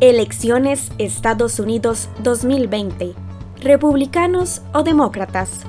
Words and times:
Elecciones 0.00 0.92
Estados 0.96 1.60
Unidos 1.60 2.08
2020. 2.22 3.12
¿Republicanos 3.60 4.62
o 4.72 4.82
demócratas? 4.82 5.66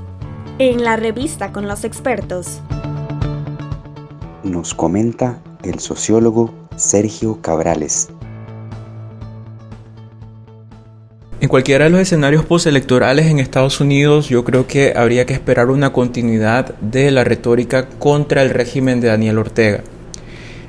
En 0.58 0.86
la 0.86 0.96
revista 0.96 1.52
con 1.52 1.68
los 1.68 1.84
expertos. 1.84 2.62
Nos 4.42 4.74
comenta 4.74 5.42
el 5.64 5.80
sociólogo 5.80 6.50
Sergio 6.78 7.42
Cabrales. 7.42 8.08
En 11.42 11.50
cualquiera 11.50 11.84
de 11.84 11.90
los 11.90 12.00
escenarios 12.00 12.46
postelectorales 12.46 13.26
en 13.26 13.40
Estados 13.40 13.82
Unidos 13.82 14.30
yo 14.30 14.46
creo 14.46 14.66
que 14.66 14.94
habría 14.96 15.26
que 15.26 15.34
esperar 15.34 15.70
una 15.70 15.92
continuidad 15.92 16.74
de 16.80 17.12
la 17.12 17.26
retórica 17.26 17.90
contra 18.00 18.44
el 18.44 18.52
régimen 18.52 19.02
de 19.02 19.10
Daniel 19.10 19.40
Ortega. 19.40 19.84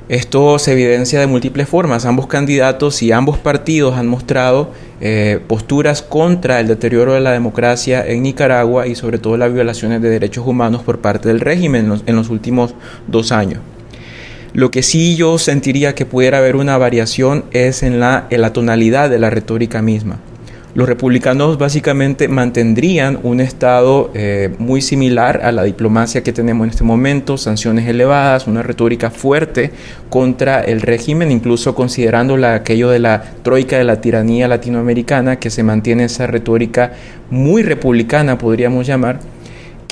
Esto 0.09 0.59
se 0.59 0.73
evidencia 0.73 1.21
de 1.21 1.27
múltiples 1.27 1.69
formas. 1.69 2.05
Ambos 2.05 2.27
candidatos 2.27 3.01
y 3.01 3.13
ambos 3.13 3.37
partidos 3.37 3.95
han 3.95 4.07
mostrado 4.07 4.71
eh, 4.99 5.39
posturas 5.47 6.01
contra 6.01 6.59
el 6.59 6.67
deterioro 6.67 7.13
de 7.13 7.21
la 7.21 7.31
democracia 7.31 8.05
en 8.05 8.23
Nicaragua 8.23 8.85
y 8.85 8.95
sobre 8.95 9.17
todo 9.17 9.37
las 9.37 9.53
violaciones 9.53 10.01
de 10.01 10.09
derechos 10.09 10.45
humanos 10.45 10.83
por 10.83 10.99
parte 10.99 11.29
del 11.29 11.39
régimen 11.39 12.01
en 12.05 12.15
los 12.17 12.29
últimos 12.29 12.75
dos 13.07 13.31
años. 13.31 13.61
Lo 14.51 14.71
que 14.71 14.83
sí 14.83 15.15
yo 15.15 15.37
sentiría 15.37 15.95
que 15.95 16.05
pudiera 16.05 16.39
haber 16.39 16.57
una 16.57 16.77
variación 16.77 17.45
es 17.51 17.81
en 17.81 18.01
la, 18.01 18.27
en 18.29 18.41
la 18.41 18.51
tonalidad 18.51 19.09
de 19.09 19.19
la 19.19 19.29
retórica 19.29 19.81
misma 19.81 20.19
los 20.75 20.89
republicanos 20.89 21.59
básicamente 21.59 22.27
mantendrían 22.27 23.19
un 23.21 23.39
estado 23.39 24.09
eh, 24.15 24.55
muy 24.57 24.81
similar 24.81 25.41
a 25.43 25.51
la 25.51 25.63
diplomacia 25.63 26.23
que 26.23 26.33
tenemos 26.33 26.65
en 26.65 26.71
este 26.71 26.83
momento, 26.83 27.37
sanciones 27.37 27.87
elevadas, 27.87 28.47
una 28.47 28.63
retórica 28.63 29.11
fuerte 29.11 29.71
contra 30.09 30.61
el 30.61 30.81
régimen, 30.81 31.31
incluso 31.31 31.75
considerando 31.75 32.33
aquello 32.47 32.89
de 32.89 32.99
la 32.99 33.23
troika 33.43 33.77
de 33.77 33.83
la 33.83 34.01
tiranía 34.01 34.47
latinoamericana, 34.47 35.37
que 35.37 35.51
se 35.51 35.61
mantiene 35.61 36.05
esa 36.05 36.25
retórica 36.25 36.93
muy 37.29 37.61
republicana, 37.61 38.39
podríamos 38.39 38.87
llamar 38.87 39.19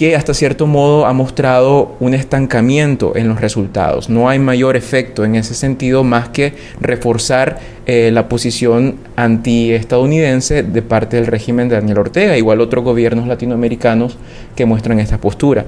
que 0.01 0.15
hasta 0.15 0.33
cierto 0.33 0.65
modo 0.65 1.05
ha 1.05 1.13
mostrado 1.13 1.95
un 1.99 2.15
estancamiento 2.15 3.15
en 3.15 3.27
los 3.27 3.39
resultados. 3.39 4.09
No 4.09 4.29
hay 4.29 4.39
mayor 4.39 4.75
efecto 4.75 5.23
en 5.25 5.35
ese 5.35 5.53
sentido 5.53 6.03
más 6.03 6.29
que 6.29 6.55
reforzar 6.79 7.59
eh, 7.85 8.09
la 8.11 8.27
posición 8.27 8.95
antiestadounidense 9.15 10.63
de 10.63 10.81
parte 10.81 11.17
del 11.17 11.27
régimen 11.27 11.69
de 11.69 11.75
Daniel 11.75 11.99
Ortega, 11.99 12.35
igual 12.35 12.61
otros 12.61 12.83
gobiernos 12.83 13.27
latinoamericanos 13.27 14.17
que 14.55 14.65
muestran 14.65 14.99
esta 14.99 15.19
postura. 15.19 15.67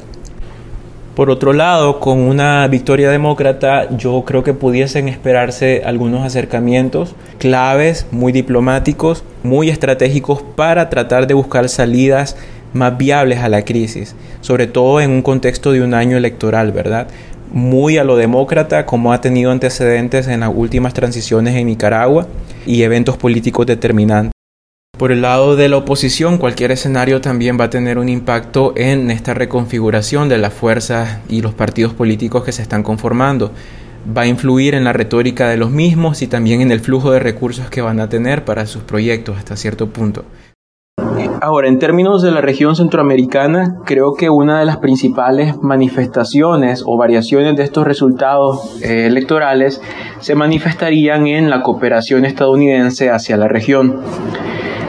Por 1.16 1.30
otro 1.30 1.54
lado, 1.54 2.00
con 2.00 2.18
una 2.18 2.68
victoria 2.68 3.12
demócrata, 3.12 3.96
yo 3.96 4.24
creo 4.26 4.44
que 4.44 4.56
pudiesen 4.56 5.08
esperarse 5.08 5.84
algunos 5.86 6.26
acercamientos 6.26 7.14
claves, 7.38 8.08
muy 8.10 8.32
diplomáticos, 8.32 9.24
muy 9.44 9.70
estratégicos 9.70 10.42
para 10.56 10.90
tratar 10.90 11.28
de 11.28 11.36
buscar 11.36 11.70
salidas 11.70 12.36
más 12.74 12.98
viables 12.98 13.40
a 13.40 13.50
la 13.50 13.64
crisis, 13.64 14.16
sobre 14.42 14.68
todo 14.68 15.02
en 15.02 15.12
un 15.12 15.22
contexto 15.22 15.72
de 15.72 15.82
un 15.82 15.94
año 15.94 16.18
electoral, 16.18 16.72
¿verdad? 16.72 17.08
Muy 17.52 17.98
a 17.98 18.04
lo 18.04 18.16
demócrata, 18.18 18.86
como 18.86 19.14
ha 19.14 19.22
tenido 19.22 19.52
antecedentes 19.52 20.28
en 20.28 20.42
las 20.42 20.52
últimas 20.54 20.94
transiciones 20.94 21.56
en 21.56 21.68
Nicaragua 21.68 22.28
y 22.66 22.82
eventos 22.84 23.18
políticos 23.18 23.66
determinantes. 23.66 24.34
Por 24.98 25.12
el 25.12 25.22
lado 25.22 25.56
de 25.56 25.70
la 25.70 25.78
oposición, 25.78 26.38
cualquier 26.38 26.72
escenario 26.72 27.20
también 27.20 27.60
va 27.60 27.66
a 27.66 27.70
tener 27.70 27.98
un 27.98 28.10
impacto 28.10 28.74
en 28.78 29.12
esta 29.12 29.34
reconfiguración 29.34 30.30
de 30.30 30.38
las 30.38 30.54
fuerzas 30.54 31.18
y 31.28 31.42
los 31.42 31.54
partidos 31.54 31.94
políticos 31.94 32.44
que 32.44 32.52
se 32.52 32.62
están 32.62 32.84
conformando. 32.84 33.52
Va 34.16 34.22
a 34.22 34.28
influir 34.28 34.76
en 34.76 34.84
la 34.84 34.94
retórica 34.94 35.50
de 35.50 35.58
los 35.58 35.72
mismos 35.72 36.22
y 36.22 36.28
también 36.28 36.62
en 36.62 36.72
el 36.72 36.80
flujo 36.80 37.12
de 37.12 37.20
recursos 37.20 37.70
que 37.70 37.82
van 37.82 38.00
a 38.00 38.08
tener 38.08 38.46
para 38.46 38.66
sus 38.66 38.84
proyectos 38.84 39.38
hasta 39.38 39.58
cierto 39.58 39.90
punto. 39.90 40.26
Ahora, 41.46 41.68
en 41.68 41.78
términos 41.78 42.22
de 42.22 42.32
la 42.32 42.40
región 42.40 42.78
centroamericana, 42.78 43.76
creo 43.84 44.14
que 44.14 44.30
una 44.30 44.60
de 44.60 44.66
las 44.66 44.78
principales 44.78 45.62
manifestaciones 45.62 46.84
o 46.86 46.96
variaciones 46.96 47.58
de 47.58 47.64
estos 47.64 47.86
resultados 47.86 48.82
eh, 48.82 49.08
electorales 49.08 49.82
se 50.22 50.36
manifestarían 50.36 51.28
en 51.28 51.50
la 51.50 51.62
cooperación 51.62 52.24
estadounidense 52.24 53.10
hacia 53.10 53.36
la 53.36 53.50
región. 53.50 54.00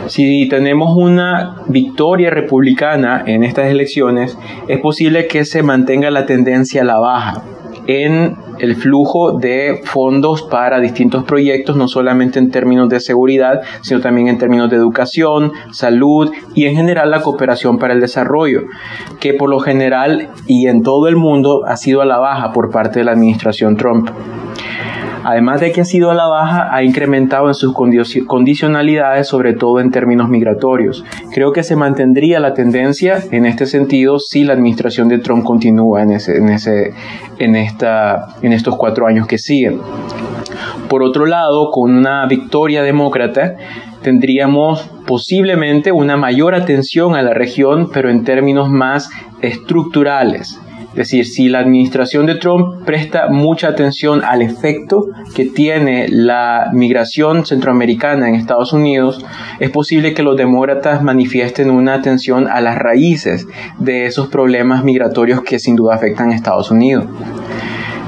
Si 0.06 0.48
tenemos 0.48 0.96
una 0.96 1.56
victoria 1.66 2.30
republicana 2.30 3.24
en 3.26 3.42
estas 3.42 3.66
elecciones, 3.66 4.38
es 4.68 4.78
posible 4.78 5.26
que 5.26 5.44
se 5.44 5.64
mantenga 5.64 6.12
la 6.12 6.24
tendencia 6.24 6.82
a 6.82 6.84
la 6.84 7.00
baja 7.00 7.42
en 7.86 8.36
el 8.58 8.76
flujo 8.76 9.38
de 9.38 9.82
fondos 9.84 10.42
para 10.42 10.80
distintos 10.80 11.24
proyectos, 11.24 11.76
no 11.76 11.88
solamente 11.88 12.38
en 12.38 12.50
términos 12.50 12.88
de 12.88 13.00
seguridad, 13.00 13.62
sino 13.82 14.00
también 14.00 14.28
en 14.28 14.38
términos 14.38 14.70
de 14.70 14.76
educación, 14.76 15.52
salud 15.72 16.30
y 16.54 16.66
en 16.66 16.76
general 16.76 17.10
la 17.10 17.22
cooperación 17.22 17.78
para 17.78 17.94
el 17.94 18.00
desarrollo, 18.00 18.62
que 19.20 19.34
por 19.34 19.50
lo 19.50 19.58
general 19.58 20.30
y 20.46 20.66
en 20.68 20.82
todo 20.82 21.08
el 21.08 21.16
mundo 21.16 21.64
ha 21.66 21.76
sido 21.76 22.00
a 22.00 22.06
la 22.06 22.18
baja 22.18 22.52
por 22.52 22.70
parte 22.70 23.00
de 23.00 23.04
la 23.04 23.12
administración 23.12 23.76
Trump. 23.76 24.10
Además 25.24 25.60
de 25.60 25.72
que 25.72 25.80
ha 25.80 25.84
sido 25.84 26.10
a 26.10 26.14
la 26.14 26.28
baja, 26.28 26.74
ha 26.74 26.82
incrementado 26.82 27.48
en 27.48 27.54
sus 27.54 27.74
condicionalidades, 27.74 29.26
sobre 29.26 29.54
todo 29.54 29.80
en 29.80 29.90
términos 29.90 30.28
migratorios. 30.28 31.04
Creo 31.32 31.52
que 31.52 31.62
se 31.62 31.76
mantendría 31.76 32.40
la 32.40 32.54
tendencia 32.54 33.22
en 33.30 33.46
este 33.46 33.66
sentido 33.66 34.18
si 34.18 34.44
la 34.44 34.52
administración 34.52 35.08
de 35.08 35.18
Trump 35.18 35.44
continúa 35.44 36.02
en, 36.02 36.10
ese, 36.10 36.36
en, 37.38 37.56
en 37.56 38.52
estos 38.52 38.76
cuatro 38.76 39.06
años 39.06 39.26
que 39.26 39.38
siguen. 39.38 39.80
Por 40.88 41.02
otro 41.02 41.26
lado, 41.26 41.70
con 41.70 41.94
una 41.94 42.26
victoria 42.26 42.82
demócrata, 42.82 43.56
tendríamos 44.02 44.90
posiblemente 45.06 45.90
una 45.90 46.16
mayor 46.16 46.54
atención 46.54 47.14
a 47.14 47.22
la 47.22 47.32
región, 47.34 47.90
pero 47.92 48.10
en 48.10 48.24
términos 48.24 48.68
más 48.68 49.10
estructurales. 49.40 50.60
Es 50.94 51.10
decir, 51.10 51.26
si 51.26 51.48
la 51.48 51.58
administración 51.58 52.26
de 52.26 52.36
Trump 52.36 52.84
presta 52.84 53.28
mucha 53.28 53.66
atención 53.66 54.22
al 54.24 54.42
efecto 54.42 55.08
que 55.34 55.44
tiene 55.44 56.06
la 56.08 56.70
migración 56.72 57.44
centroamericana 57.44 58.28
en 58.28 58.36
Estados 58.36 58.72
Unidos, 58.72 59.24
es 59.58 59.70
posible 59.70 60.14
que 60.14 60.22
los 60.22 60.36
demócratas 60.36 61.02
manifiesten 61.02 61.70
una 61.70 61.94
atención 61.94 62.46
a 62.46 62.60
las 62.60 62.78
raíces 62.78 63.48
de 63.78 64.06
esos 64.06 64.28
problemas 64.28 64.84
migratorios 64.84 65.42
que 65.42 65.58
sin 65.58 65.74
duda 65.74 65.96
afectan 65.96 66.30
a 66.30 66.36
Estados 66.36 66.70
Unidos. 66.70 67.06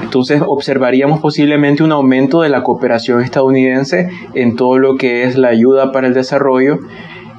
Entonces 0.05 0.41
observaríamos 0.47 1.19
posiblemente 1.19 1.83
un 1.83 1.91
aumento 1.91 2.43
de 2.43 2.49
la 2.49 2.63
cooperación 2.63 3.21
estadounidense 3.21 4.09
en 4.35 4.55
todo 4.55 4.79
lo 4.79 4.95
que 4.95 5.25
es 5.25 5.37
la 5.37 5.49
ayuda 5.49 5.91
para 5.91 6.07
el 6.07 6.15
desarrollo 6.15 6.79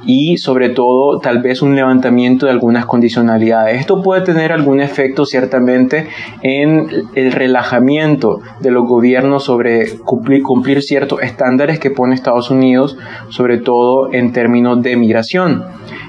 y 0.07 0.37
sobre 0.37 0.69
todo 0.69 1.19
tal 1.19 1.41
vez 1.41 1.61
un 1.61 1.75
levantamiento 1.75 2.45
de 2.45 2.53
algunas 2.53 2.85
condicionalidades. 2.85 3.79
Esto 3.79 4.01
puede 4.01 4.21
tener 4.21 4.53
algún 4.53 4.79
efecto 4.79 5.25
ciertamente 5.25 6.07
en 6.41 6.87
el 7.13 7.31
relajamiento 7.33 8.39
de 8.61 8.71
los 8.71 8.87
gobiernos 8.87 9.43
sobre 9.43 9.97
cumplir, 9.99 10.81
ciertos 10.81 11.21
estándares 11.21 11.79
que 11.79 11.91
pone 11.91 12.15
Estados 12.15 12.49
Unidos, 12.49 12.97
sobre 13.29 13.57
todo 13.57 14.13
en 14.13 14.31
términos 14.31 14.81
de 14.81 14.95
migración 14.95 15.65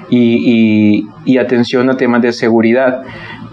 y, 0.08 1.06
atención 1.38 1.90
a 1.90 1.96
temas 1.96 2.22
de 2.22 2.32
seguridad 2.32 3.02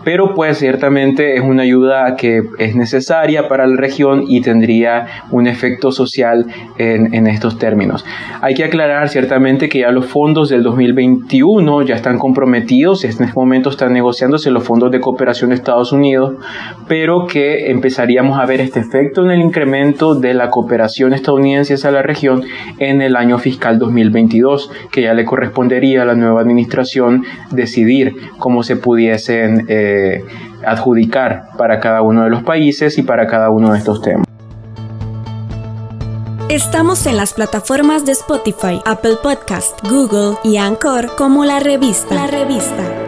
pero 0.06 0.36
pues 0.36 0.60
ciertamente 0.60 1.36
es 1.36 1.42
una 1.42 1.64
ayuda 1.64 2.16
que 2.16 2.44
es 2.60 2.76
necesaria 2.76 3.50
para 3.50 3.66
la 3.66 3.76
región 3.76 4.24
y 4.28 4.40
tendría 4.40 5.08
un 5.32 5.48
efecto 5.48 5.92
social 5.92 6.46
en, 6.78 7.26
estos 7.26 7.58
términos. 7.58 8.06
Hay 8.40 8.54
que 8.54 8.64
aclarar 8.64 9.10
ciertamente 9.10 9.68
que 9.68 9.80
ya 9.80 9.90
los 9.90 10.06
fondos 10.06 10.50
del 10.50 10.62
2021 10.62 11.82
ya 11.82 11.96
están 11.96 12.20
comprometidos, 12.20 13.04
en 13.04 13.10
este 13.10 13.26
momento 13.36 13.72
están 13.72 13.94
negociándose 13.94 14.52
los 14.52 14.64
fondos 14.64 14.92
de 14.92 15.00
cooperación 15.00 15.50
de 15.50 15.56
Estados 15.56 15.92
Unidos, 15.92 16.36
pero 16.88 17.26
que 17.26 17.72
empezaríamos 17.72 18.40
a 18.40 18.46
ver 18.46 18.62
este 18.62 18.82
efecto 18.82 19.26
en 19.26 19.32
el 19.32 19.42
incremento 19.42 20.14
de 20.14 20.36
la 20.36 20.52
cooperación 20.52 21.14
estadounidense 21.14 21.74
hacia 21.74 21.90
la 21.90 22.04
región 22.04 22.44
en 22.78 23.02
el 23.02 23.16
año 23.16 23.40
fiscal 23.40 23.80
2022, 23.80 24.72
que 24.92 25.02
ya 25.02 25.16
le 25.16 25.26
correspondería 25.26 26.04
a 26.04 26.06
la 26.06 26.14
nueva 26.14 26.42
administración 26.42 27.24
decidir 27.50 28.16
cómo 28.38 28.62
se 28.62 28.76
pudiesen 28.76 29.66
eh, 29.96 30.26
adjudicar 30.66 31.50
para 31.58 31.80
cada 31.80 32.02
uno 32.02 32.24
de 32.24 32.30
los 32.30 32.44
países 32.44 32.98
y 32.98 33.04
para 33.04 33.28
cada 33.28 33.50
uno 33.50 33.72
de 33.72 33.80
estos 33.80 34.02
temas. 34.02 34.26
Estamos 36.50 37.06
en 37.08 37.18
las 37.18 37.34
plataformas 37.34 38.06
de 38.06 38.12
Spotify, 38.12 38.80
Apple 38.86 39.16
Podcast, 39.22 39.80
Google 39.90 40.38
y 40.44 40.58
Anchor 40.58 41.16
como 41.18 41.44
la 41.44 41.60
revista. 41.60 42.14
La 42.14 42.28
revista. 42.28 43.05